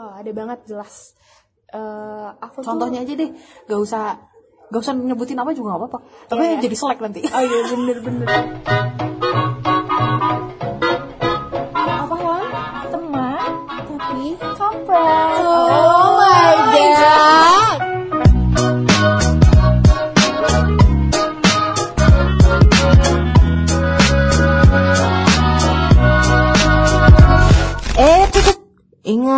[0.00, 1.12] Oh, ada banget jelas.
[1.68, 3.30] Eh, aku tuh- Contohnya aja deh,
[3.68, 4.16] gak usah
[4.70, 5.98] gak usah nyebutin apa juga gak apa-apa.
[6.26, 6.62] Tapi Iya, iya.
[6.64, 7.20] jadi selek nanti.
[7.28, 8.28] Oh iya bener-bener.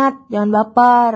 [0.03, 1.13] Ingat, jangan baper.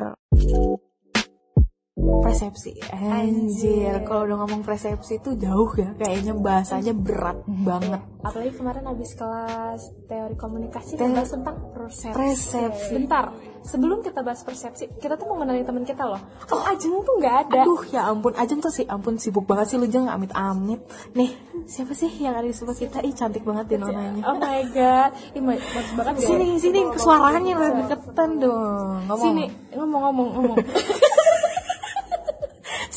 [1.98, 3.99] Persepsi, anjir.
[4.07, 7.99] Kalau udah ngomong persepsi itu jauh ya, kayaknya bahasanya berat banget.
[8.23, 12.15] Apalagi kemarin habis kelas teori komunikasi Te- bahas tentang persepsi.
[12.15, 12.93] Persepsi.
[12.95, 16.21] Bentar, sebelum kita bahas persepsi, kita tuh mau mengenalin teman kita loh.
[16.48, 17.62] Om Ajeng tuh nggak ada.
[17.65, 20.79] Aduh, ya ampun, Ajeng tuh sih, ampun sibuk banget sih lu jeng amit-amit.
[21.17, 21.34] Nih,
[21.65, 23.01] siapa sih yang ada di sebelah kita?
[23.04, 24.21] Ih, cantik banget deh nonanya.
[24.27, 26.13] Oh my god, Ih, bagus banget.
[26.23, 27.85] Sini, sini, suaranya lebih
[28.17, 29.05] deketan dong.
[29.05, 29.21] Ngomong.
[29.21, 29.45] Sini,
[29.77, 30.57] ngomong-ngomong, ngomong.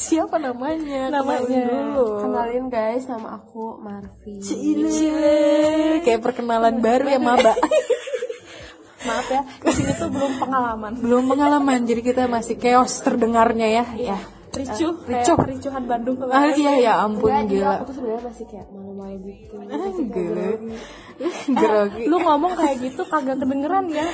[0.00, 1.12] Siapa namanya?
[1.12, 1.44] Namanya.
[1.44, 2.06] Kenalin dulu.
[2.24, 4.40] Kenalin guys, nama aku Marvi.
[4.40, 6.00] Cile.
[6.00, 7.52] Kayak perkenalan baru ya, Maba.
[9.06, 10.92] Maaf ya, di sini tuh belum pengalaman.
[11.00, 13.84] Belum pengalaman, jadi kita masih chaos terdengarnya ya.
[13.96, 14.18] Ya.
[14.50, 15.36] Ricuh, ricuh.
[15.36, 16.54] kayak ricuhan Bandung Ah, kemarin.
[16.54, 17.70] iya, ya ampun, Enggak, gila.
[17.72, 19.54] aku tuh sebenarnya masih kayak malu-malu gitu.
[19.56, 20.10] Ah, gila.
[20.10, 20.74] grogi.
[21.60, 22.02] Grogi.
[22.06, 24.06] Lu ngomong kayak gitu kagak kedengeran ya.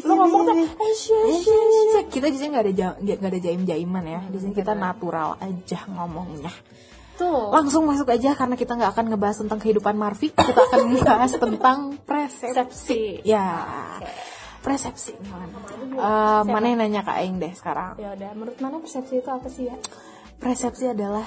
[0.00, 2.04] Lu ngomong kayak eh, syah.
[2.06, 5.78] kita di sini nggak ada nggak ada jaim jaiman ya di sini kita natural aja
[5.86, 6.52] ngomongnya
[7.16, 7.52] Tuh.
[7.52, 11.78] langsung masuk aja karena kita nggak akan ngebahas tentang kehidupan Marvi kita akan membahas tentang
[11.98, 13.02] persepsi Persepsi.
[13.22, 13.44] ya
[14.60, 17.96] persepsi Eh, mana yang nanya kak Aing deh sekarang.
[18.00, 19.76] Ya udah, menurut mana persepsi itu apa sih ya?
[20.40, 21.24] persepsi adalah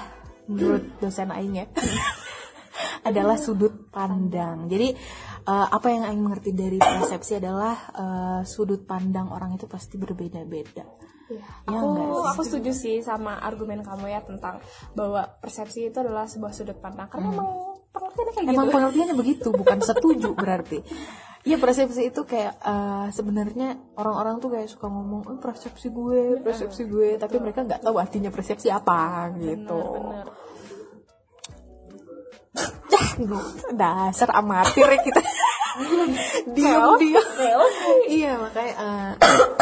[0.50, 1.66] menurut dosen Aing ya
[3.08, 4.66] adalah sudut pandang.
[4.66, 4.90] Jadi
[5.46, 10.82] eh, apa yang Aing mengerti dari persepsi adalah eh, sudut pandang orang itu pasti berbeda-beda.
[11.24, 11.40] Iya,
[11.72, 11.78] Ya
[12.36, 14.60] aku setuju sih sama argumen kamu ya tentang
[14.92, 17.08] bahwa persepsi itu adalah sebuah sudut pandang.
[17.08, 17.48] Karena emang
[17.94, 18.74] pengertiannya kayak Emang gitu.
[18.76, 20.78] pengertiannya begitu, bukan setuju berarti.
[21.44, 26.88] Iya persepsi itu kayak eh, sebenarnya orang-orang tuh kayak suka ngomong, oh persepsi gue, persepsi
[26.88, 29.76] gue, tapi mereka nggak tahu artinya persepsi apa gitu.
[29.76, 30.26] Bener.
[33.76, 35.20] Dasar amatir ya kita.
[36.56, 37.28] diam diam.
[38.08, 38.72] iya makanya.
[38.80, 39.10] eh,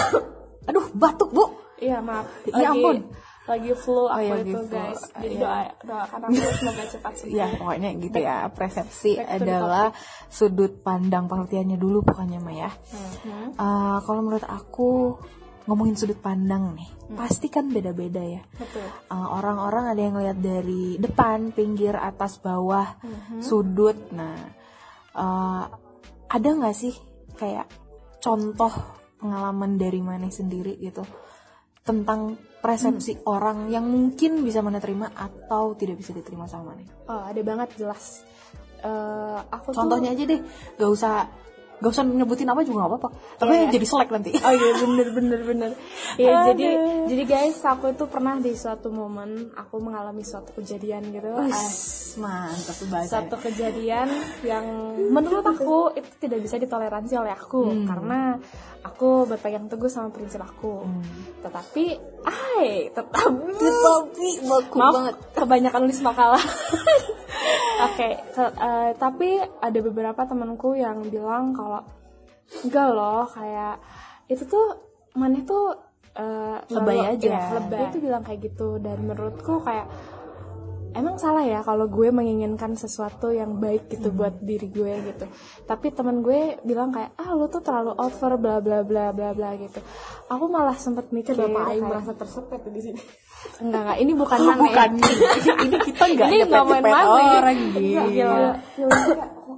[0.71, 1.50] aduh batuk bu.
[1.82, 2.31] Iya maaf.
[2.47, 3.10] Ya ampun.
[3.42, 4.70] Lagi flu aku ya, itu flu.
[4.70, 5.03] guys.
[5.19, 5.42] Jadi Iya.
[5.42, 6.32] doa doakan aku
[6.62, 7.34] semoga cepat sembuh.
[7.34, 8.36] Ya pokoknya gitu ya.
[8.48, 9.86] Persepsi back adalah
[10.30, 12.70] sudut pandang pengertiannya dulu pokoknya mah ya.
[12.70, 13.58] Mhm.
[13.58, 15.19] Eh, kalau menurut aku
[15.62, 18.42] ngomongin sudut pandang nih, pasti kan beda-beda ya.
[18.54, 18.82] Betul.
[18.86, 22.98] Eh, orang-orang ada yang lihat dari depan, pinggir, atas, bawah,
[23.38, 23.94] sudut.
[24.10, 24.38] Nah,
[25.14, 25.64] eh,
[26.32, 26.94] ada nggak sih
[27.34, 27.66] kayak
[28.22, 28.70] contoh
[29.19, 31.03] pengalaman dari mana sendiri gitu
[31.82, 36.87] tentang persepsi orang yang mungkin bisa mana terima atau tidak bisa diterima sama mana?
[37.11, 38.23] Oh, ada banget jelas.
[38.83, 40.41] Eh, aku tuh Contohnya aja deh,
[40.78, 41.27] gak usah
[41.82, 43.09] gak usah nyebutin apa juga gak apa-apa.
[43.43, 43.66] Tapi iya.
[43.75, 44.31] jadi selek nanti.
[44.47, 45.70] Oh iya bener bener bener.
[46.15, 46.66] Iya jadi
[47.10, 51.26] jadi guys aku itu pernah di suatu momen aku mengalami suatu kejadian gitu.
[51.34, 51.50] Ah,
[52.16, 53.10] mantap tuh bahasanya.
[53.10, 54.09] Suatu kejadian
[54.47, 54.65] yang
[55.10, 57.87] menurut aku itu tidak bisa ditoleransi oleh aku Hmm.
[57.88, 58.21] karena
[58.82, 60.82] aku berpegang teguh sama prinsip aku.
[61.41, 61.84] Tetapi,
[62.26, 65.15] ay, tetapi Tapi baku Maaf, banget.
[65.38, 66.42] kebanyakan nulis makalah.
[67.82, 71.82] Oke, ke- eh, tapi ada beberapa temanku yang bilang kalau
[72.62, 73.80] enggak loh, kayak
[74.26, 74.76] itu tuh
[75.12, 75.75] mana tuh
[76.12, 77.26] eh, Lebay aja.
[77.26, 77.78] iya, lebay.
[77.78, 79.88] Dia tuh bilang kayak gitu dan menurutku kayak
[80.92, 85.25] emang salah ya kalau gue menginginkan sesuatu yang baik gitu buat diri gue gitu.
[85.62, 89.50] Tapi teman gue bilang kayak ah lu tuh terlalu over bla bla bla bla bla
[89.56, 89.80] gitu.
[90.28, 93.00] Aku malah sempet mikir Bapak Aing kayak- merasa tersepet di sini.
[93.58, 93.97] Enggak, enggak.
[93.98, 94.91] Ini bukan Oh, bukan
[95.66, 98.06] ini kita nggak Ini nggak main orang Enggak, gila.
[98.06, 98.50] gila.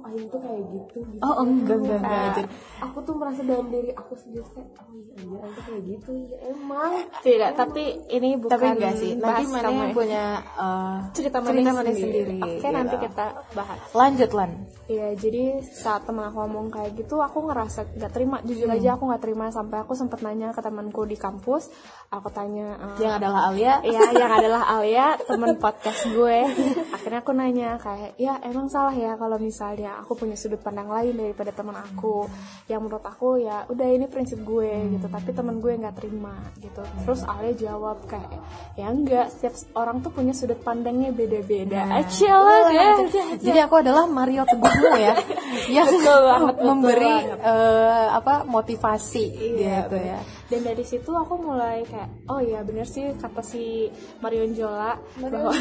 [0.05, 1.19] Aing tuh kayak gitu, gitu.
[1.19, 2.13] Oh enggak enggak enggak.
[2.15, 2.43] Nah, Jadi,
[2.77, 6.11] Aku tuh merasa dalam diri aku sendiri kayak, oh iya anjir tuh kayak gitu.
[6.29, 6.91] Ya emang.
[7.17, 9.11] Tidak, tapi ini bukan Tapi enggak sih.
[9.15, 9.95] Nanti mana yang ya.
[9.95, 11.97] punya eh, cerita mana sendiri.
[11.97, 12.67] sendiri, Oke, gitu.
[12.69, 13.79] nanti kita bahas.
[13.91, 14.51] Lanjut lan.
[14.85, 18.37] Iya, jadi saat temen aku ngomong kayak gitu, aku ngerasa gak terima.
[18.45, 18.77] Jujur Hmm.
[18.77, 21.73] aja aku gak terima sampai aku sempet nanya ke temanku di kampus.
[22.13, 23.81] Aku tanya, eh, Yang adalah Alia.
[23.81, 26.39] Iya, yang adalah Alia, temen podcast gue.
[27.05, 31.13] Akhirnya aku nanya kayak, ya emang salah ya kalau misalnya aku punya sudut pandang lain
[31.13, 32.25] daripada teman aku.
[32.65, 35.05] Yang menurut aku ya udah ini prinsip gue gitu.
[35.05, 36.81] Tapi temen gue nggak terima gitu.
[37.05, 38.41] Terus Alia jawab kayak,
[38.73, 39.29] ya enggak.
[39.29, 41.85] Setiap orang tuh punya sudut pandangnya beda-beda.
[41.85, 42.01] Nah.
[42.01, 43.13] Acil lah guys.
[43.37, 45.13] Jadi aku adalah Mario Teguhmu ya,
[45.77, 47.37] yang Betul banget, betul memberi banget.
[47.45, 49.25] eh, apa motivasi
[49.61, 50.19] Iya, gitu ya.
[50.45, 53.89] Dan dari situ aku mulai kayak oh iya bener sih kata si
[54.21, 55.51] Marion Jola bahwa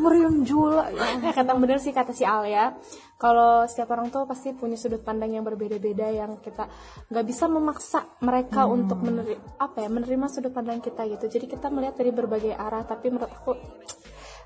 [0.00, 1.20] Meriam Jula ya.
[1.20, 2.72] ya kata bener sih kata si Alia
[3.20, 6.66] kalau setiap orang tuh pasti punya sudut pandang yang berbeda-beda yang kita
[7.12, 8.82] nggak bisa memaksa mereka Hmm.
[8.82, 12.82] untuk menerima apa ya menerima sudut pandang kita gitu jadi kita melihat dari berbagai arah
[12.82, 13.52] tapi menurut aku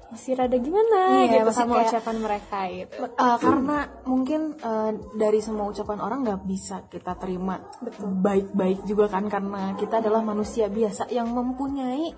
[0.07, 5.41] masih rada gimana Iya, gitu sama kayak- ucapan mereka gitu Uh, karena mungkin uh, dari
[5.41, 7.59] semua ucapan orang nggak bisa kita terima
[8.01, 12.15] baik-baik juga kan karena kita adalah manusia biasa yang mempunyai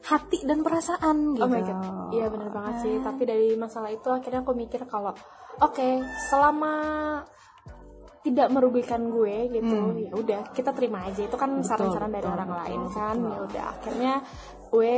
[0.00, 1.44] hati dan perasaan gitu.
[1.44, 1.78] Oh my god,
[2.10, 2.94] iya benar banget sih.
[2.98, 5.12] Tapi dari masalah itu akhirnya aku mikir kalau,
[5.58, 5.88] oke,
[6.26, 6.72] selama
[8.20, 11.24] tidak merugikan gue gitu, ya udah kita terima aja.
[11.24, 13.16] Itu kan saran-saran dari orang lain kan.
[13.16, 14.14] Ya udah, akhirnya
[14.70, 14.92] gue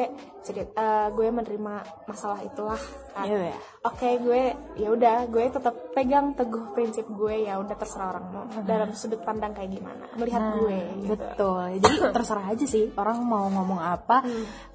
[0.44, 1.74] cerit, eh, gue menerima
[2.04, 2.76] masalah itulah.
[3.14, 3.24] kan.
[3.24, 3.58] Iya, ya.
[3.88, 4.42] Oke, gue
[4.76, 9.20] ya udah, gue tetap pegang teguh prinsip gue ya udah terserah orang mau dalam sudut
[9.24, 10.80] pandang kayak gimana melihat gue.
[11.06, 11.12] Gitu.
[11.16, 11.78] Betul.
[11.80, 14.24] Jadi terserah aja sih orang mau ngomong apa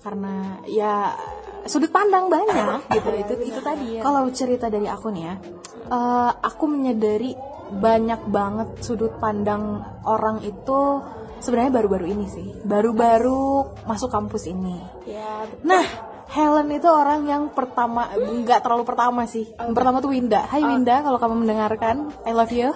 [0.01, 1.13] karena ya
[1.67, 3.09] sudut pandang banyak gitu.
[3.11, 4.01] itu itu tadi ya.
[4.01, 5.35] Kalau cerita dari aku nih ya,
[5.87, 7.33] eh, aku menyadari
[7.67, 11.03] banyak banget sudut pandang orang itu
[11.43, 12.47] sebenarnya baru-baru ini sih.
[12.63, 14.77] Baru-baru masuk kampus ini.
[15.03, 15.67] Ya, betul.
[15.67, 15.85] Nah,
[16.27, 19.47] Helen itu orang yang pertama, nggak terlalu pertama sih.
[19.55, 20.43] Yang pertama tuh Winda.
[20.43, 22.75] Hai Winda, kalau kamu mendengarkan, I love you.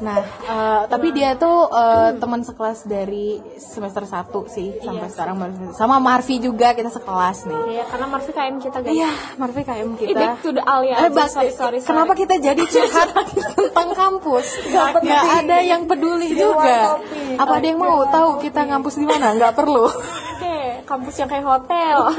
[0.00, 4.16] Nah, eh, tapi dia tuh eh, teman sekelas dari semester 1
[4.46, 7.60] sih sampai sekarang baru- sama Marvi juga kita sekelas nih.
[7.74, 8.92] ya karena Marfi KM kita guys.
[8.92, 10.26] Iya, Marvi KM Ini kita.
[10.40, 11.86] to the Alia Eh, aja, Bas, sorry, sorry, sorry.
[11.86, 13.08] Kenapa kita jadi curhat
[13.54, 14.46] tentang kampus?
[14.66, 15.04] Gak,
[15.38, 16.96] ada yang peduli juga.
[17.36, 19.32] Apa ada yang mau tahu kita ngampus di mana?
[19.32, 19.84] Nggak perlu.
[19.84, 21.98] Oke, kampus yang kayak hotel.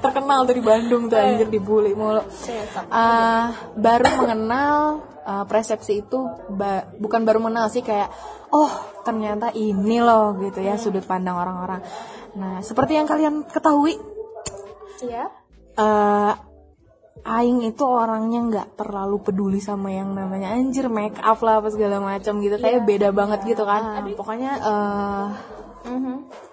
[0.00, 2.24] terkenal dari Bandung tuh anjir dibully mulu.
[2.40, 2.88] Iya.
[2.88, 6.18] Ah, baru mengenal ah, persepsi itu
[6.50, 8.10] ba- bukan baru mengenal sih kayak
[8.50, 8.70] oh
[9.06, 11.80] ternyata ini loh gitu ya sudut pandang orang-orang.
[12.34, 13.94] Nah seperti yang kalian ketahui
[15.00, 15.30] Iya.
[15.78, 16.34] eh
[17.20, 22.00] Aing itu orangnya nggak terlalu peduli sama yang namanya anjir make up lah apa segala
[22.00, 22.56] macam gitu.
[22.56, 24.00] Kayak beda banget gitu kan.
[24.16, 25.26] Pokoknya eh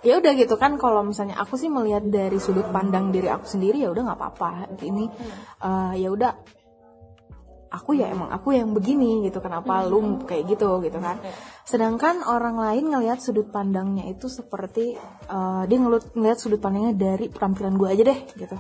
[0.03, 3.80] ya udah gitu kan kalau misalnya aku sih melihat dari sudut pandang diri aku sendiri
[3.80, 4.51] ya udah nggak apa-apa.
[4.75, 5.06] Ini
[5.63, 6.31] eh, ya udah
[7.77, 11.21] aku ya emang aku yang begini gitu kenapa lu kayak gitu gitu kan.
[11.62, 14.97] Sedangkan orang lain ngelihat sudut pandangnya itu seperti
[15.29, 18.57] eh, dia ngeliat, ngeliat sudut pandangnya dari penampilan gue aja deh gitu.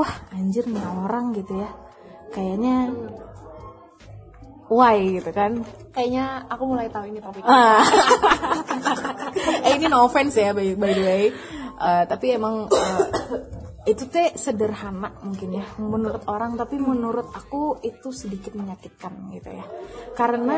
[0.00, 1.68] Wah anjir nih orang gitu ya.
[2.32, 2.90] Kayaknya
[4.72, 5.60] why gitu kan.
[5.92, 7.44] Kayaknya aku mulai tahu ini topik.
[7.44, 7.84] Ah.
[9.68, 11.24] eh ini no offense ya by, by the way.
[11.74, 13.02] Eh, tapi emang eh,
[13.84, 19.64] itu teh sederhana mungkin ya menurut orang tapi menurut aku itu sedikit menyakitkan gitu ya.
[20.16, 20.56] Karena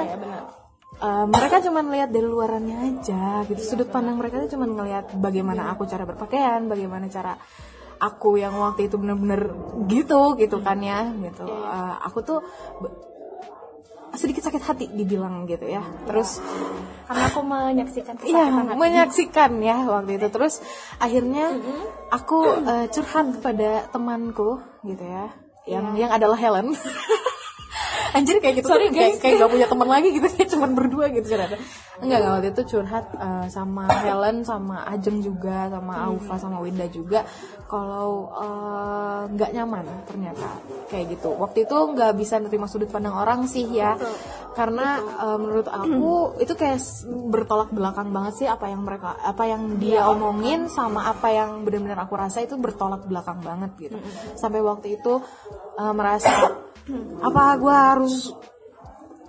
[1.03, 3.61] eh, mereka cuma lihat dari luarannya aja gitu.
[3.63, 7.35] Sudut pandang mereka tuh cuma ngelihat bagaimana aku cara berpakaian, bagaimana cara
[7.97, 9.51] aku yang waktu itu bener-bener
[9.91, 11.51] gitu gitu kan ya gitu.
[11.51, 12.39] Eh, aku tuh
[14.17, 15.85] sedikit sakit hati dibilang gitu ya.
[16.05, 16.41] Terus
[17.07, 18.75] Karena aku menyaksikan Iya, hati.
[18.75, 20.27] menyaksikan ya waktu itu.
[20.29, 20.59] Terus
[20.99, 21.55] akhirnya
[22.11, 25.31] aku eh, curhat kepada temanku gitu ya,
[25.69, 26.75] yang yang adalah Helen.
[28.17, 31.27] Anjir kayak gitu Sorry, kayak, kayak gak punya teman lagi gitu kayak cuman berdua gitu
[31.37, 31.61] curhatnya.
[32.01, 36.89] Enggak, enggak waktu itu curhat eh, sama Helen, sama Ajeng juga, sama Aufa, sama Winda
[36.89, 37.29] juga
[37.67, 38.31] kalau
[39.27, 40.49] nggak nyaman ternyata
[40.87, 41.35] kayak gitu.
[41.35, 43.99] Waktu itu nggak bisa nerima sudut pandang orang sih ya.
[44.57, 46.81] Karena eh, menurut aku itu kayak
[47.29, 52.09] bertolak belakang banget sih apa yang mereka apa yang dia omongin sama apa yang benar-benar
[52.09, 53.99] aku rasa itu bertolak belakang banget gitu.
[54.39, 55.21] Sampai waktu itu
[55.77, 56.66] eh, merasa
[57.23, 58.31] apa gua harus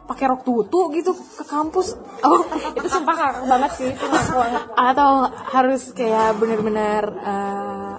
[0.07, 1.99] pakai rok tutu gitu ke kampus?
[2.23, 2.41] Oh
[2.73, 4.63] itu sumpah kakak banget sih banget.
[4.73, 5.11] atau
[5.51, 7.95] harus kayak benar-benar eh,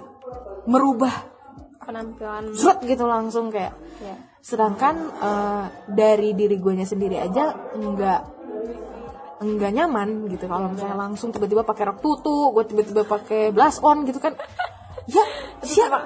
[0.65, 1.13] merubah
[1.85, 2.57] penampilan.
[2.57, 3.77] Zret gitu langsung kayak.
[3.99, 4.15] Ya.
[4.39, 8.21] sedangkan eh, dari diri gue sendiri aja nggak
[9.39, 10.49] nggak nyaman gitu.
[10.49, 14.33] Kalau misalnya langsung tiba-tiba pakai rok tutu gue tiba-tiba pakai blush on gitu kan.
[15.09, 15.25] Ya
[15.65, 16.05] siapa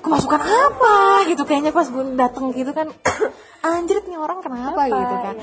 [0.00, 0.94] kemasukan apa?
[1.28, 2.88] Gitu kayaknya pas gue dateng gitu kan
[3.68, 5.36] anjir nih orang kenapa gitu kan.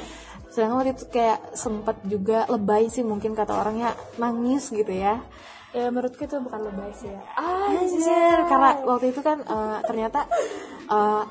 [0.50, 5.22] Sedangkan waktu itu kayak sempet juga lebay sih mungkin kata orangnya nangis gitu ya.
[5.76, 7.22] Ya menurutku itu bukan lebay sih ya.
[7.38, 10.26] Anjir, karena waktu itu kan eh, ternyata
[10.90, 11.24] eh,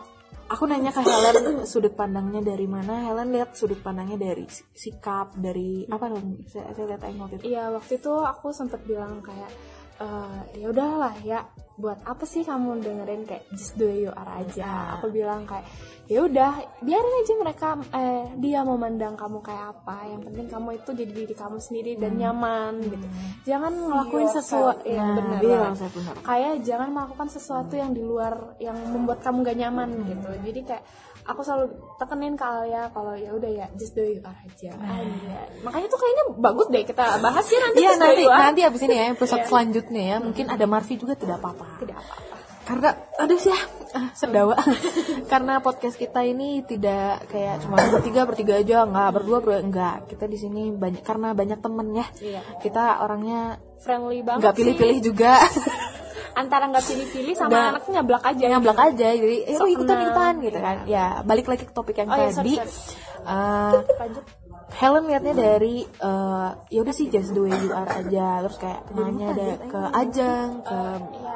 [0.47, 3.03] aku nanya ke Helen sudut pandangnya dari mana.
[3.03, 6.47] Helen lihat sudut pandangnya dari si- sikap, dari apa dong?
[6.47, 7.45] Saya, saya lihat aja waktu itu.
[7.51, 9.51] Iya waktu itu aku sempat bilang kayak
[9.99, 11.43] eh, ya udahlah ya
[11.77, 14.97] buat apa sih kamu dengerin kayak just do you are aja?
[14.97, 15.69] Aku bilang kayak
[16.09, 20.09] ya udah biarin aja mereka eh dia memandang kamu kayak apa.
[20.09, 23.07] Yang penting kamu itu jadi diri kamu sendiri dan nyaman gitu.
[23.45, 25.77] Jangan ngelakuin sesuatu ya Nah, benar banget.
[25.77, 26.15] saya benar.
[26.25, 30.31] kayak jangan melakukan sesuatu yang di luar yang membuat kamu gak nyaman gitu.
[30.49, 30.85] Jadi kayak
[31.27, 31.67] aku selalu
[31.99, 35.47] tekenin ke Alia kalau ya udah ya just do are aja Anjay.
[35.67, 38.41] makanya tuh kayaknya bagus deh kita bahas ya nanti Iya nanti are.
[38.51, 41.83] nanti abis ini ya episode selanjutnya ya mungkin ada Marvi juga tidak apa-apa.
[41.83, 42.35] tidak apa-apa
[42.67, 42.91] Karena
[43.23, 43.61] aduh sih ya
[43.95, 44.59] ah, sendawa.
[45.31, 50.11] Karena podcast kita ini tidak kayak cuma bertiga bertiga aja nggak berdua berdua enggak.
[50.11, 52.07] Kita di sini banyak karena banyak temen ya.
[52.19, 52.43] Iya.
[52.59, 55.39] Kita orangnya friendly banget nggak pilih-pilih juga.
[56.37, 60.35] antara nggak pilih-pilih sama Dan- anaknya nyablak aja nyablak aja jadi eh Sok ikutan ikutan
[60.39, 60.77] gitu kan.
[60.85, 62.55] Ya balik lagi ke topik yang Oh, iya, tadi.
[62.55, 62.69] sorry,
[63.27, 64.25] Eh, lanjut
[64.69, 68.45] Helen liatnya dari eh, ya udah sih just the way you are aja.
[68.45, 70.79] Terus kayak nanya ada ke Ajeng ke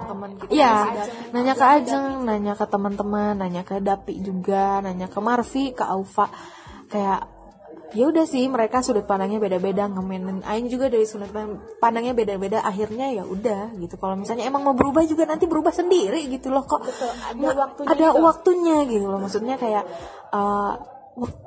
[0.04, 0.74] teman kita iya
[1.30, 6.28] nanya ke Ajeng nanya ke teman-teman nanya ke Dapi juga nanya ke Marvi ke Aufa.
[6.86, 7.26] Kayak
[7.90, 11.30] ya udah sih mereka sudut pandangnya beda-beda ngemenin Aing juga dari sudut
[11.82, 13.98] pandangnya beda-beda akhirnya ya udah gitu.
[13.98, 16.86] Kalau misalnya emang mau berubah juga nanti berubah sendiri gitu loh kok.
[16.86, 18.20] Ada Nggak- waktunya ada juga.
[18.22, 19.18] waktunya gitu loh.
[19.18, 19.84] Maksudnya kayak
[21.18, 21.42] wak-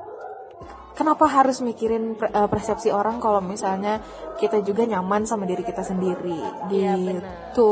[0.94, 4.04] kenapa harus mikirin pre- eh, persepsi orang kalau misalnya
[4.38, 6.38] kita juga nyaman sama diri kita sendiri?
[6.70, 7.72] Gitu.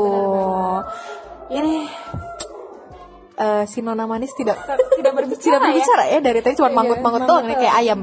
[1.52, 1.74] Ini
[3.42, 4.54] eh, si nona manis tidak
[4.92, 8.00] tidak berbicara tidak berbicara ya dari tadi cuma Iya, manggut-manggut doang nih kayak ayam.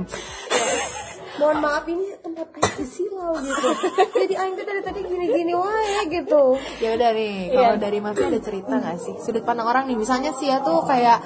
[1.39, 3.67] Mohon maaf ini tempat aing silau gitu.
[4.12, 6.43] Jadi aing tuh dari tadi gini-gini wae gitu.
[6.84, 9.15] Ya udah nih kalau dari Marvi ada cerita nggak sih?
[9.17, 11.24] Sudut pandang orang nih misalnya sih ya tuh kayak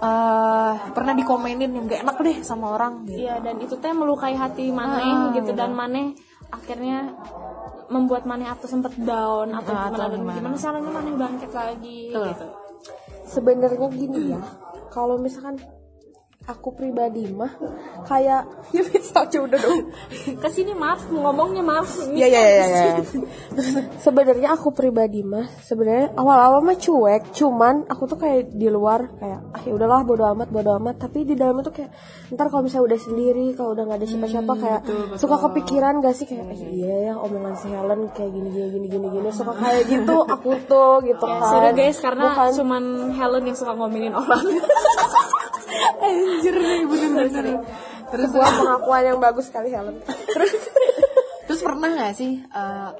[0.00, 3.20] eh pernah dikomenin yang gak enak deh sama orang gitu.
[3.20, 6.16] Iya dan itu teh melukai hati maneh Ah, gitu dan maneh
[6.48, 7.12] akhirnya
[7.92, 10.36] membuat maneh atau sempet down atau Ah, gimana atau dan gimana.
[10.40, 12.26] gimana caranya maneh bangkit lagi Betul.
[12.32, 12.46] gitu.
[13.30, 14.42] Sebenarnya gini ya
[14.90, 15.62] kalau misalkan
[16.50, 17.54] aku pribadi mah
[18.04, 18.42] kayak
[18.74, 19.94] ya bisa udah dong.
[20.36, 21.86] Ke sini maaf ngomongnya maaf.
[22.10, 22.94] ya ya ya ya
[23.98, 29.40] sebenarnya aku pribadi mah sebenarnya awal-awal mah cuek cuman aku tuh kayak di luar kayak
[29.50, 30.98] ah ya udahlah bodo amat bodo amat.
[30.98, 31.90] Tapi di dalam tuh kayak
[32.30, 34.80] ntar kalau misalnya udah sendiri kalau udah nggak ada siapa-siapa kayak
[35.14, 36.26] suka kepikiran gak sih?
[36.26, 39.28] Kayak eh, iya ya omongan si Helen kayak gini gini gini gini gini.
[39.30, 41.50] Suka kayak gitu aku tuh gitu Ya, kan.
[41.50, 44.42] sorry guys karena Bukan- cuman Helen yang suka ngomongin orang.
[46.04, 47.62] Anjir nih bener-bener.
[48.10, 50.02] terus sebuah pengakuan yang bagus sekali Helen.
[50.06, 50.52] Terus?
[51.46, 52.90] Terus pernah gak sih eh,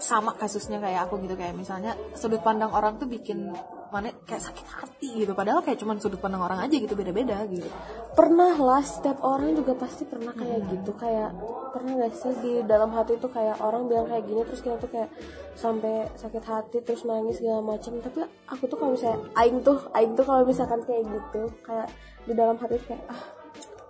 [0.00, 3.52] sama kasusnya kayak aku gitu kayak misalnya sudut pandang orang tuh bikin
[3.90, 5.32] mana kayak sakit hati gitu.
[5.34, 7.66] Padahal kayak cuman sudut pandang orang aja gitu beda-beda gitu.
[8.10, 10.90] pernah lah setiap orang juga pasti pernah kayak gitu.
[10.98, 11.30] Kayak
[11.70, 14.90] pernah gak sih di dalam hati tuh kayak orang bilang kayak gini terus kita tuh
[14.90, 15.10] kayak
[15.54, 20.18] sampai sakit hati terus nangis segala macam tapi aku tuh kalau misalnya aing tuh aing
[20.18, 21.86] tuh kalau misalkan kayak gitu kayak
[22.26, 23.22] di dalam hati tuh kayak ah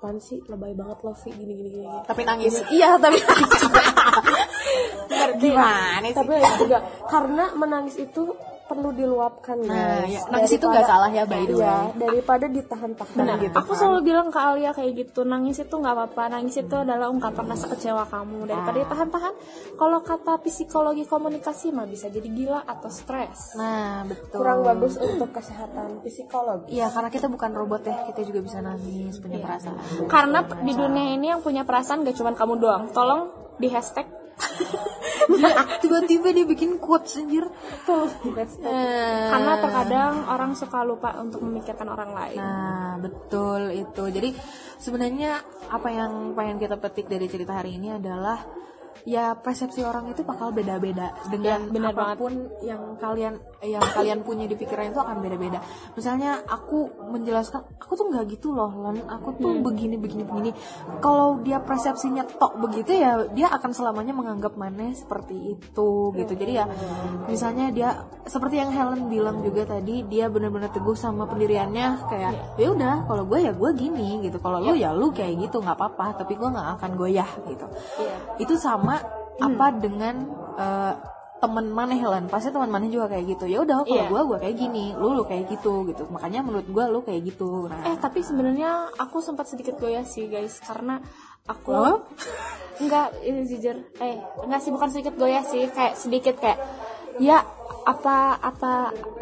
[0.01, 0.41] apaan sih?
[0.49, 2.01] Lebay banget Lovi gini gini gini, gini.
[2.09, 2.57] Tapi nangis.
[2.73, 3.21] iya tapi
[5.45, 6.17] Gimana sih?
[6.17, 6.79] tapi aing juga.
[7.05, 8.33] Karena menangis itu
[8.71, 11.61] perlu diluapkan Nah, guys ya, nangis itu nggak salah ya, by the way.
[11.61, 13.37] Iya, daripada ditahan-tahan Benar.
[13.41, 13.77] gitu aku kan.
[13.77, 17.67] selalu bilang ke Alia kayak gitu nangis itu nggak apa-apa nangis itu adalah ungkapan rasa
[17.69, 18.83] kecewa kamu daripada Ah.
[18.83, 19.35] ditahan-tahan
[19.75, 24.37] kalau kata psikologi komunikasi mah bisa jadi gila atau stres Nah, betul.
[24.37, 29.17] kurang bagus untuk kesehatan psikologi Iya, karena kita bukan robot ya, kita juga bisa nangis,
[29.17, 29.75] punya perasaan.
[30.07, 34.07] karena di dunia ini yang punya perasaan gak cuma kamu doang tolong di hashtag
[35.83, 37.47] tiba-tiba dia bikin quotes anjir.
[38.67, 44.05] Eh, karena terkadang orang suka lupa untuk memikirkan orang lain Nah, betul itu.
[44.11, 44.31] Jadi
[44.81, 48.43] sebenarnya apa yang pengen kita petik dari cerita hari ini adalah
[49.05, 54.23] ya persepsi orang itu bakal beda-beda dengan Ya, benar apa pun yang kalian yang kalian
[54.23, 55.59] punya di pikiran itu akan beda-beda.
[55.99, 59.03] Misalnya aku menjelaskan aku tuh nggak gitu loh, Lon.
[59.11, 60.51] Aku tuh begini begini begini.
[61.03, 66.33] Kalau dia persepsinya tok begitu ya dia akan selamanya menganggap mana seperti itu gitu.
[66.39, 66.65] Jadi ya
[67.27, 67.91] misalnya dia
[68.25, 73.27] seperti yang Helen bilang juga tadi dia benar-benar teguh sama pendiriannya kayak ya udah kalau
[73.27, 74.39] gue ya gue gini gitu.
[74.39, 77.67] Kalau lu ya lu kayak gitu nggak apa-apa tapi gue nggak akan goyah gitu.
[78.41, 79.00] Itu sama
[79.41, 80.15] apa dengan
[80.55, 80.95] eh,
[81.41, 83.45] teman mana Helen pasti teman mana juga kayak gitu.
[83.49, 84.13] Ya udah kalau Iya.
[84.13, 86.05] gue gue kayak gini lu lu kayak gitu gitu.
[86.13, 87.65] Makanya menurut gue lu kayak gitu.
[87.65, 87.81] Nah.
[87.89, 90.61] Eh tapi sebenarnya aku sempat sedikit goyah sih guys.
[90.61, 91.01] Karena
[91.49, 92.05] aku Lo?
[92.85, 93.77] enggak ini jujur.
[94.05, 95.65] Eh enggak sih bukan sedikit goyah sih.
[95.73, 96.61] Kayak sedikit kayak
[97.17, 97.41] ya
[97.89, 98.73] apa apa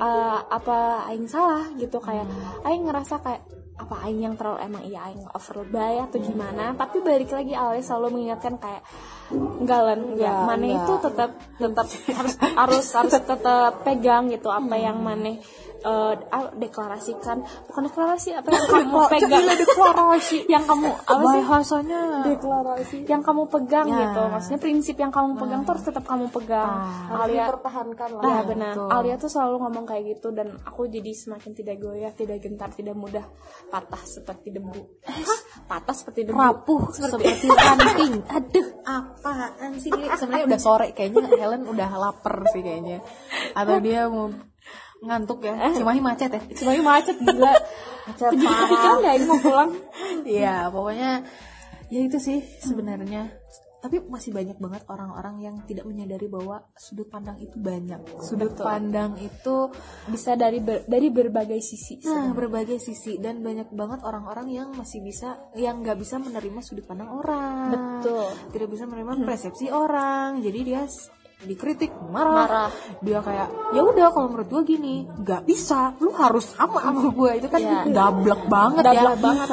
[0.03, 1.71] eh, apa aing salah?
[1.79, 2.27] Gitu kayak
[2.67, 3.47] aing ngerasa kayak
[3.79, 6.75] apa aing yang terlalu emang iya aing over lebay atau gimana.
[6.75, 8.83] Tapi balik lagi Ale selalu mengingatkan kayak
[9.31, 11.31] enggak lan Enggak, mana itu tetap
[11.61, 11.87] tetap
[12.19, 15.39] harus harus harus tetap pegang gitu apa yang mana
[15.79, 17.39] eh, ah, deklarasikan.
[17.67, 19.45] Bukan deklarasi apa yang kamu pegang?
[19.47, 20.39] deklarasi.
[20.55, 21.41] Yang kamu apa sih?
[21.43, 22.01] bahasanya?
[22.25, 22.97] Deklarasi.
[23.07, 23.99] Yang kamu pegang Ya.
[24.03, 24.23] gitu.
[24.29, 26.71] Maksudnya prinsip yang kamu pegang tuh harus tetap kamu pegang.
[27.09, 28.23] Harus Alia dipertahankan lah.
[28.23, 28.75] Iya benar.
[28.75, 28.89] betul.
[28.91, 32.95] Alia tuh selalu ngomong kayak gitu dan aku jadi semakin tidak goyah, tidak gentar, tidak
[32.95, 33.25] mudah.
[33.69, 34.81] Patah seperti debu.
[35.05, 35.41] Hah?
[35.69, 36.37] Patah seperti debu.
[36.39, 37.27] rapuh seperti
[37.69, 38.15] ranting.
[38.27, 38.67] Aduh.
[38.83, 39.91] Apaan sih?
[39.93, 41.29] Sebenarnya udah sore kayaknya.
[41.29, 42.99] Helen udah lapar sih kayaknya.
[43.55, 44.33] Atau dia mau
[44.99, 47.53] ngantuk ya Cimahi macet ya Cuma ini macet gila.
[48.09, 48.97] Macet parah.
[48.99, 49.71] gak ini mau pulang?
[50.25, 51.11] Iya, pokoknya
[51.89, 53.31] ya itu sih sebenarnya.
[53.79, 58.03] Tapi masih banyak banget orang-orang yang tidak menyadari bahwa sudut pandang itu banyak.
[58.19, 59.71] Sudut pandang itu
[60.11, 62.03] Bisa dari ber- dari berbagai sisi.
[62.03, 66.91] nah berbagai sisi dan banyak banget orang-orang yang masih bisa yang nggak bisa menerima sudut
[66.91, 67.71] pandang orang.
[67.71, 68.27] Betul.
[68.51, 70.43] Tidak bisa menerima persepsi orang.
[70.43, 70.83] Jadi dia
[71.41, 72.69] dikritik marah, Marah.
[72.99, 77.31] dia kayak ya udah kalau menurut gua gini nggak bisa lu harus sama sama gua
[77.33, 77.79] itu kan Iya.
[77.87, 79.49] dablek banget ya Dablek banget.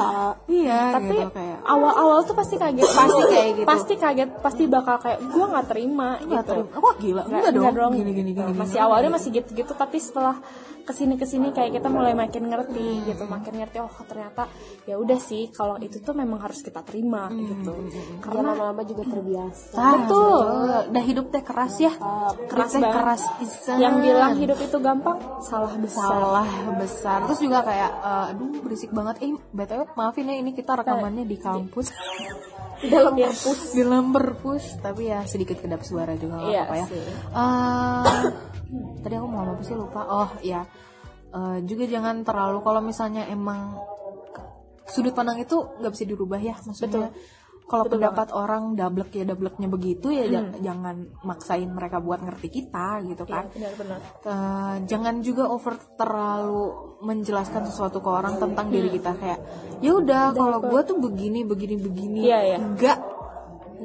[0.47, 2.85] iya Tapi gitu kayak awal-awal tuh pasti kaget.
[2.87, 3.67] Pasti kayak gitu.
[3.67, 6.51] Pasti kaget, pasti bakal kayak gua nggak terima Nggak gitu.
[6.57, 6.69] terima.
[6.75, 7.93] Wah gila, enggak, dong.
[7.93, 8.51] Gini gini gini.
[8.51, 10.41] masih awalnya masih gitu-gitu tapi setelah
[10.81, 14.45] ke sini ke sini kayak kita mulai makin ngerti gitu makin ngerti oh ternyata
[14.85, 17.73] ya udah sih kalau itu tuh memang harus kita terima gitu
[18.21, 20.45] karena karena lama-lama juga terbiasa Ah, Betul.
[20.93, 21.93] Udah hidup teh keras ya.
[22.47, 23.77] keras Hidup teh banget keras pisan.
[23.77, 27.19] yang bilang hidup itu gampang salah besar salah besar.
[27.27, 29.15] Terus juga kayak eh, aduh berisik banget.
[29.23, 31.87] Eh, BTW maafin ya ini kita rekamannya di kampus.
[32.83, 36.85] di dalam kampus di dalam perpus, tapi ya sedikit kedap suara juga Iya apa-apa ya.
[36.91, 37.03] sih.
[37.03, 38.03] Eh,
[39.03, 40.01] tadi aku mau ngomong apa sih lupa.
[40.05, 40.61] Oh, ya.
[41.31, 43.75] Eh, juga jangan terlalu kalau misalnya emang
[44.85, 47.09] sudut pandang itu nggak bisa dirubah ya maksudnya
[47.65, 53.01] kalau pendapat orang dablek ya dableknya begitu ya ja- jangan maksain mereka buat ngerti kita
[53.03, 53.49] gitu kan.
[53.49, 56.65] benar-benar Eh, jangan juga over terlalu
[57.01, 59.39] menjelaskan sesuatu ke orang tentang diri kita kayak
[59.79, 62.19] ya udah kalau gue tuh begini begini begini.
[62.23, 62.57] Iya, iya.
[62.61, 62.97] nggak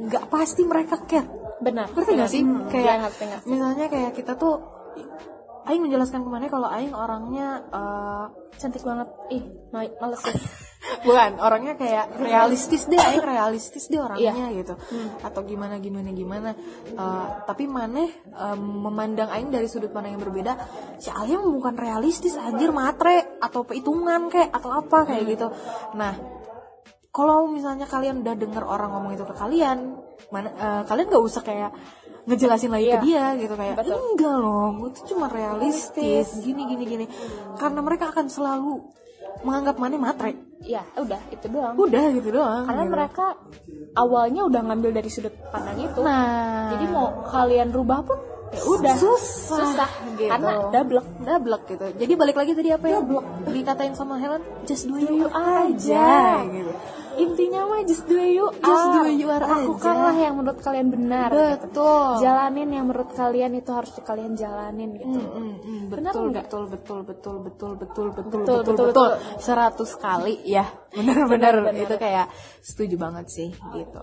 [0.07, 1.29] nggak pasti mereka care.
[1.59, 2.41] Benar ngerti gak sih?
[2.41, 3.47] Iya, kayak ngerti, ngerti.
[3.49, 4.61] misalnya kayak kita tuh
[5.63, 8.25] Aing menjelaskan ke mana kalau Aing orangnya eh,
[8.57, 9.09] cantik banget.
[9.31, 10.37] Ih ma- males sih
[11.01, 14.47] bukan orangnya kayak realistis deh Aing realistis deh orangnya Iya.
[14.57, 15.09] gitu Hmm.
[15.21, 16.51] atau gimana gimana gimana
[16.90, 20.57] Eh, tapi maneh em, memandang Aing dari sudut pandang yang berbeda
[20.97, 25.31] si Alia bukan realistis anjir matre atau perhitungan kayak atau apa kayak Hmm.
[25.31, 25.47] gitu
[25.95, 26.12] nah
[27.11, 31.43] kalau misalnya kalian udah denger orang ngomong itu ke kalian mana eh, kalian nggak usah
[31.43, 31.71] kayak
[32.23, 32.95] ngejelasin lagi Iya.
[32.95, 33.97] ke dia gitu kayak Betul.
[33.97, 37.07] enggak loh gue tuh cuma realistis gini gini gini
[37.57, 38.81] karena mereka akan selalu
[39.45, 40.37] menganggap mana matre.
[40.61, 41.75] Ya udah itu doang.
[41.77, 42.93] Udah gitu doang karena gitu.
[42.93, 43.27] mereka
[43.97, 46.01] awalnya udah ngambil dari sudut pandang itu.
[46.05, 46.69] Nah.
[46.77, 48.19] Jadi mau kalian rubah pun
[48.51, 48.97] ya udah.
[49.01, 50.29] Susah, gitu.
[50.29, 51.01] karena double.
[51.25, 51.87] Doublek gitu.
[51.97, 52.99] Jadi balik lagi tadi apa ya?
[53.49, 56.73] Dikatain sama Helen just do you, aja aja gitu
[57.22, 58.94] intinya mah just do you Just are.
[58.96, 60.22] do you are lakukanlah aja.
[60.22, 61.68] yang menurut kalian benar gitu.
[61.68, 66.24] betul jalanin yang menurut kalian itu harus kalian jalanin gitu Mm, mm, mm, Benar betul,
[66.26, 66.44] nggak?
[66.46, 70.64] betul betul betul betul betul betul Betul, betul betul, seratus kali ya
[70.96, 71.85] benar-benar Benar-benar.
[71.85, 72.26] itu kayak
[72.61, 74.00] setuju banget sih gitu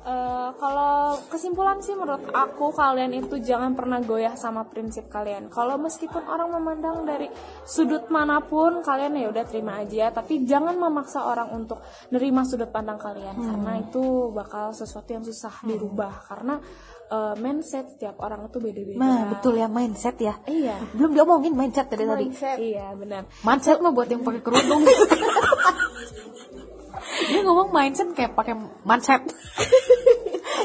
[0.00, 5.52] Eh, kalau kesimpulan sih menurut aku kalian itu jangan pernah goyah sama prinsip kalian.
[5.52, 7.28] Kalau meskipun orang memandang dari
[7.62, 12.72] sudut mana pun kalian ya udah terima aja, tapi jangan memaksa orang untuk nerima sudut
[12.72, 16.56] pandang kalian karena itu bakal sesuatu yang susah dirubah karena
[17.10, 18.96] eh, mindset setiap orang itu beda-beda.
[18.96, 20.80] nah betul ya mindset ya Iya.
[20.96, 22.30] belum diomongin mindset tadi tadi
[22.72, 23.28] Iya benar.
[23.42, 24.80] mindset mah buat yang pakai kerudung
[27.22, 29.22] dia ngomong mindset kayak pakai mindset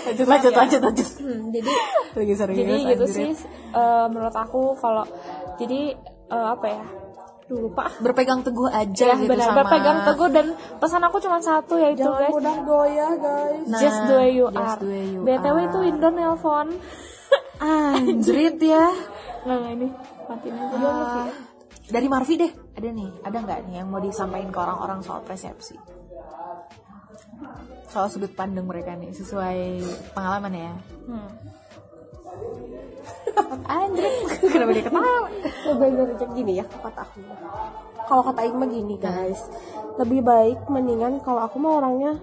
[0.05, 1.69] lanjut lanjut lanjut lanjut Hmm, jadi
[2.17, 3.35] lagi serius jadi gitu anjir sih ya.
[3.73, 5.03] eh, menurut aku kalau
[5.55, 6.85] jadi eh, apa ya?
[7.45, 7.85] Duh, lupa.
[7.99, 12.01] berpegang teguh aja Ya gitu benar sama berpegang teguh dan pesan aku cuma satu yaitu
[12.01, 14.79] jangan guys mudah goyah guys Nah, just the way you just are.
[14.81, 15.61] the way you BTW are.
[15.63, 16.67] itu Indo nelpon.
[17.61, 18.89] anjrit ya
[19.41, 19.87] Nggak nggak ini
[20.25, 20.89] matiin aja.
[20.89, 21.29] Ah,
[21.85, 25.77] dari Marvi deh ada nih ada nggak nih yang mau disampaikan ke orang-orang soal persepsi
[27.89, 29.79] soal sudut pandang mereka nih sesuai
[30.11, 30.73] pengalaman ya.
[31.07, 31.29] Hmm.
[33.65, 34.05] anjir
[34.51, 35.29] kenapa dia ketawa?
[35.79, 37.19] Bener gini ya kata aku.
[38.05, 39.41] Kalau kata mah gini guys.
[39.95, 42.19] Lebih baik mendingan kalau aku mah orangnya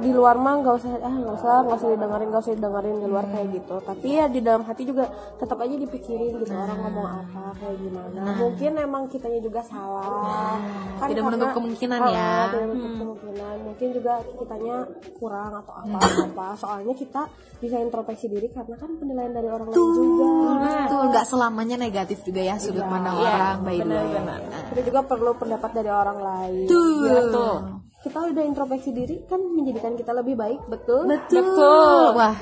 [0.00, 3.06] di luar mah nggak usah ah nggak usah nggak usah didengerin nggak usah didengerin di
[3.06, 3.76] luar kayak gitu.
[3.84, 5.04] Tapi ya di dalam hati juga
[5.36, 8.22] tetap aja dipikirin gitu orang ngomong apa kayak gimana.
[8.40, 10.56] Mungkin emang kitanya juga salah.
[10.96, 12.30] Kan Tidak menutup kemungkinan Ah, ya.
[12.48, 13.54] tidak menutup kemungkinan.
[13.68, 14.74] Mungkin juga kitanya
[15.20, 16.46] kurang atau apa apa.
[16.56, 17.22] Soalnya kita
[17.60, 20.28] bisa introspeksi diri karena kan penilaian dari orang lain juga.
[20.64, 24.16] Betul, nggak selamanya negatif juga ya sudut pandang orang by the way.
[24.24, 24.38] Nah,
[24.72, 26.64] kita juga perlu pendapat dari orang lain.
[26.64, 27.04] Betul.
[27.04, 32.16] Ya, kita udah introspeksi diri kan menjadikan kita lebih baik betul Betul.
[32.16, 32.36] Wah.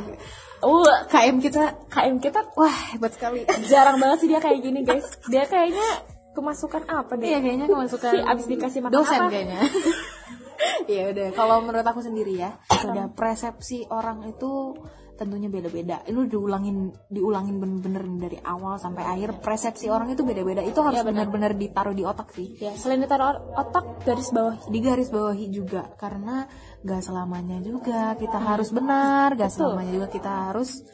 [0.58, 3.46] Uh, KM kita KM kita wah hebat sekali.
[3.66, 5.86] jarang banget sih dia kayak gini guys dia kayaknya
[6.32, 9.30] kemasukan apa deh Iya kayaknya kemasukan Si abis dikasih makan dosen apa?
[9.30, 9.60] kayaknya.
[10.88, 11.28] Iya udah.
[11.32, 14.74] Kalau menurut aku sendiri ya, sudah persepsi orang itu
[15.18, 16.06] tentunya beda-beda.
[16.06, 19.42] Ini diulangin diulangin bener-bener dari awal sampai akhir.
[19.42, 20.62] Persepsi orang itu beda-beda.
[20.62, 22.54] Itu harus benar-benar ditaruh di otak sih.
[22.62, 26.46] ya selain ditaruh otak garis bawah Di garis bawahi juga karena
[26.86, 30.86] gak selamanya juga kita harus benar, gak selamanya juga kita harus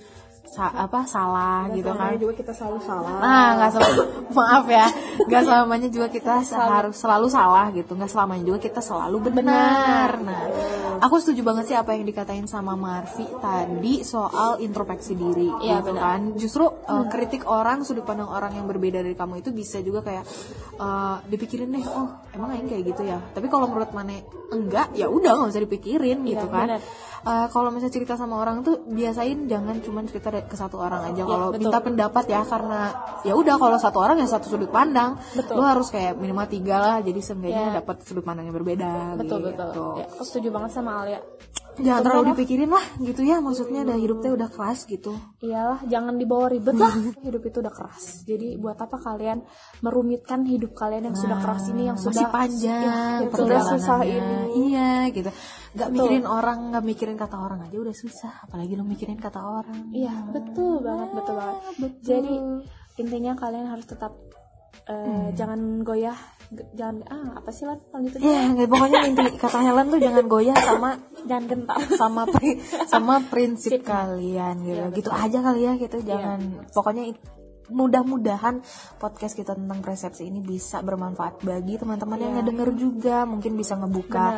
[0.54, 2.14] sa- apa salah gitu kan.
[2.14, 4.02] Juga kita selalu salah Nah, nggak selalu
[4.38, 4.86] maaf ya,
[5.26, 10.10] nggak selamanya juga kita harus selalu salah gitu, nggak selamanya juga kita selalu benar.
[10.22, 10.42] Nah,
[11.04, 16.32] aku setuju banget sih apa yang dikatain sama Marvi tadi soal introspeksi diri, gitu kan.
[16.40, 20.24] Justru uh, kritik orang, sudut pandang orang yang berbeda dari kamu itu bisa juga kayak
[20.80, 23.20] uh, dipikirin deh, oh emang yang kayak gitu ya.
[23.20, 26.80] Tapi kalau menurut Mane enggak, ya udah nggak usah dipikirin gitu kan.
[27.24, 31.24] Uh, kalau misalnya cerita sama orang tuh biasain jangan cuma cerita ke satu orang aja.
[31.24, 32.92] Kalau minta pendapat ya karena
[33.24, 35.16] ya udah kalau satu orang ya satu sudut pandang.
[35.56, 36.96] Lu harus kayak minimal tiga lah.
[37.00, 39.16] Jadi seenggaknya dapat sudut pandang yang berbeda.
[39.16, 39.56] betul gitu.
[39.56, 41.20] betul ya, aku setuju banget sama Alia
[41.74, 43.42] Jangan terlalu dipikirin lah gitu ya.
[43.42, 45.18] Maksudnya udah hidupnya udah keras gitu.
[45.42, 46.94] iyalah jangan dibawa ribet lah
[47.26, 49.44] hidup itu udah keras jadi buat apa kalian
[49.84, 52.80] merumitkan hidup kalian yang sudah keras ini yang sudah panjang
[53.26, 55.30] yang sudah susah ini Iya gitu.
[55.74, 58.32] Gak mikirin orang, gak mikirin kata orang aja udah susah.
[58.46, 59.90] Apalagi lu mikirin kata orang.
[59.90, 61.58] Iya, betul banget, betul banget.
[62.06, 62.34] Jadi
[63.02, 64.14] intinya kalian harus tetap
[64.86, 66.16] eh, jangan goyah,
[66.52, 70.56] jangan ah apa sih lah lanjutin Ya, nggak, pokoknya inti kata Helen tuh jangan goyah
[70.56, 70.90] sama
[71.24, 71.78] jangan gentar.
[71.96, 72.60] sama pri-
[72.92, 74.84] sama prinsip kalian gitu.
[75.02, 75.98] gitu aja kali ya gitu.
[76.00, 77.16] Jangan pokoknya
[77.64, 78.60] mudah-mudahan
[79.00, 84.36] podcast kita tentang persepsi ini bisa bermanfaat bagi teman-teman yang ngedenger juga, mungkin bisa ngebuka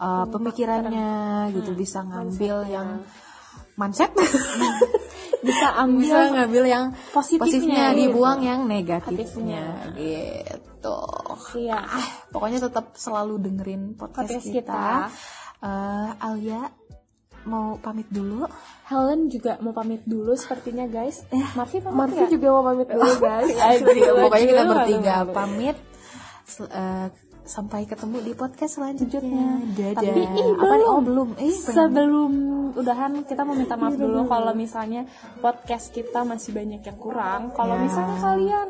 [0.00, 1.12] uh, pemikirannya
[1.52, 2.88] gitu, bisa ngambil yang
[3.82, 4.14] mindset.
[5.42, 7.98] Bisa ambil bisa ngambil yang positifnya, positifnya, gitu.
[7.98, 11.02] dibuang yang negatifnya gitu.
[11.58, 11.82] Iya.
[12.30, 14.62] Pokoknya tetap selalu dengerin podcast, Podcast kita.
[14.62, 14.86] kita.
[15.66, 16.62] Eh, Alia
[17.46, 18.46] mau pamit dulu.
[18.86, 21.26] Helen juga mau pamit dulu sepertinya guys.
[21.34, 22.30] Eh, pamit Marvi nggak?
[22.30, 23.50] juga mau pamit dulu guys
[24.22, 25.76] Pokoknya kita bertiga pamit.
[26.70, 27.06] Eh,
[27.44, 29.60] sampai ketemu di podcast selanjutnya.
[29.72, 29.98] Dadah.
[29.98, 30.78] Tapi ih, Apa nih?
[30.78, 30.88] belum.
[30.88, 31.28] Oh belum.
[31.36, 32.32] Eh, Sebelum
[32.72, 35.04] udahan kita mau minta maaf dulu kalau misalnya
[35.38, 37.50] podcast kita masih banyak yang kurang.
[37.50, 37.82] Kalau Ya.
[37.82, 38.68] misalnya kalian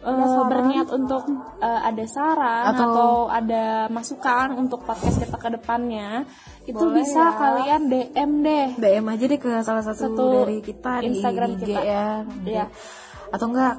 [0.00, 1.24] eh, berniat untuk
[1.58, 6.28] eh, ada saran Atau- atau, ada masukan untuk podcast kita ke depannya,
[6.64, 7.32] itu Boleh bisa ya.
[7.34, 8.66] kalian DM deh.
[8.74, 11.80] DM aja deh ke salah satu, Satu dari kita Instagram di IG kita.
[11.82, 12.08] ya.
[12.42, 12.64] Iya.
[13.30, 13.74] Atau enggak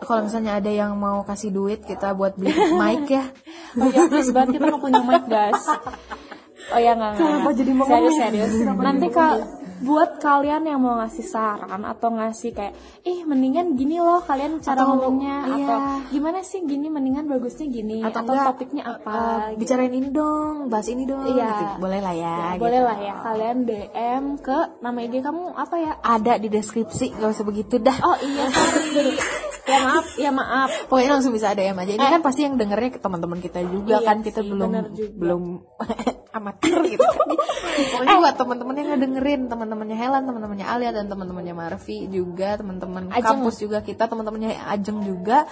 [0.00, 3.24] kalau misalnya ada yang mau kasih duit kita buat beli mic ya.
[3.74, 5.62] Oh ya, please banget kita nggak punya mic guys.
[6.72, 7.12] Oh ya nggak.
[7.20, 8.52] Kenapa jadi mau serius serius.
[8.64, 9.44] Nanti kal
[9.84, 12.72] buat kalian yang mau ngasih saran atau ngasih kayak,
[13.04, 15.66] ih mendingan gini loh kalian cara Atau, ngomongnya iya.
[15.68, 19.12] atau gimana sih gini mendingan bagusnya gini atau, enggak, topiknya apa?
[19.12, 19.60] eh, gitu.
[19.60, 21.36] bicarain ini dong, bahas ini dong.
[21.36, 21.52] Iya.
[21.52, 21.74] gitu.
[21.84, 22.36] Boleh lah ya.
[22.56, 22.62] gitu.
[22.64, 25.92] Boleh lah ya kalian DM ke nama IG kamu apa ya?
[26.00, 27.96] Ada di deskripsi, gak usah begitu dah.
[28.00, 29.12] Oh iya sorry.
[29.64, 30.70] ya maaf, ya maaf.
[30.86, 31.92] Pokoknya langsung bisa DM aja.
[31.96, 34.70] Ini kan pasti yang dengernya ke teman-teman kita juga Iya kan kita sih, belum
[35.16, 35.42] belum
[36.36, 37.28] amatir gitu kan.
[37.74, 43.56] Pokoknya buat teman-teman yang ngedengerin, teman-temannya Helen, teman-temannya Alia dan teman-temannya Marvi juga, teman-teman kampus
[43.62, 45.48] juga kita, teman-temannya Ajeng juga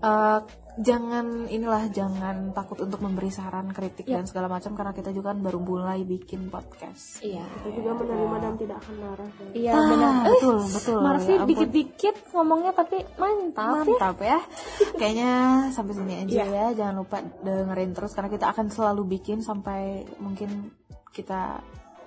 [0.00, 0.38] eh,
[0.76, 5.38] jangan inilah jangan takut untuk memberi saran, kritik dan segala macam karena kita juga kan
[5.38, 7.20] baru mulai bikin podcast.
[7.20, 7.46] Iya.
[7.60, 10.14] kita juga menerima dan tidak akan marah Iya Ah, benar.
[10.28, 10.98] betul, betul.
[11.00, 13.86] Marvi Ya dikit-dikit ngomongnya tapi mantap, ya.
[13.86, 14.38] mantap ya
[14.98, 15.32] kayaknya
[15.70, 20.74] sampai sini aja ya jangan lupa dengerin terus karena kita akan selalu bikin sampai mungkin
[21.10, 21.62] kita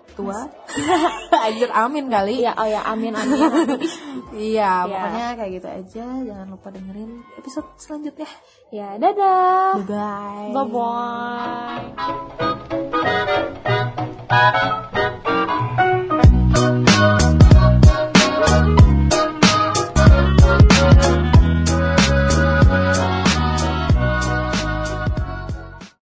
[0.10, 0.48] tua
[1.46, 3.78] Anjir amin kali Iya, oh ya, amin amin.
[4.52, 4.88] iya Iya.
[4.88, 8.30] pokoknya kayak gitu aja jangan lupa dengerin episode selanjutnya
[8.70, 9.82] ya, dadah.
[9.82, 10.68] bye bye Bye
[14.78, 15.17] bye.